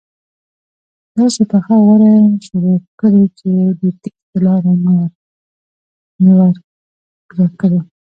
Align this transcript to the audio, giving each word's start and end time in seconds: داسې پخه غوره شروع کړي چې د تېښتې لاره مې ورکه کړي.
داسې 1.17 1.41
پخه 1.51 1.75
غوره 1.85 2.13
شروع 2.47 2.77
کړي 2.99 3.23
چې 3.39 3.49
د 3.79 3.81
تېښتې 4.01 4.37
لاره 4.45 4.73
مې 6.21 6.31
ورکه 6.39 7.45
کړي. 7.61 7.79